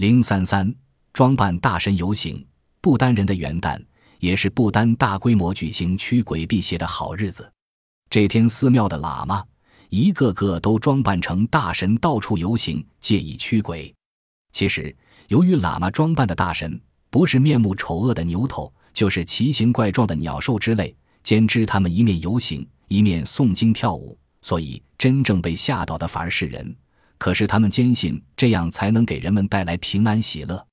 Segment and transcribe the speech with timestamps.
[0.00, 0.74] 零三三，
[1.12, 2.42] 装扮大神游行，
[2.80, 3.78] 不丹人的元旦
[4.18, 7.52] 也是不丹大规模举行驱鬼辟邪的好日子。
[8.08, 9.44] 这天，寺庙的喇嘛
[9.90, 13.94] 一个个都装扮成大神，到处游行，借以驱鬼。
[14.52, 14.96] 其实，
[15.28, 16.80] 由于喇嘛装扮的大神
[17.10, 26.74] 不是面目丑恶的牛头，就是奇形怪状的鸟兽之类，兼之他们一面游行，一面诵经跳舞，所以真正被吓倒的反而是人。
[27.20, 30.69] 可是他们坚信这样才能给人们带来平安喜乐。